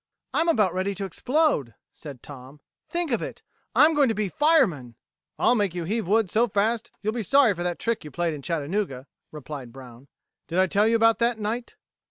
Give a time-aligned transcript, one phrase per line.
[0.33, 2.59] "I'm about ready to explode," said Tom.
[2.89, 3.43] "Think of it!
[3.75, 4.95] I'm going to be fireman!"
[5.37, 8.09] "I'll make you heave wood so fast that you'll be sorry for that trick you
[8.09, 10.07] played in Chattanooga," replied Brown.
[10.47, 11.75] "Did I tell you about that, Knight?"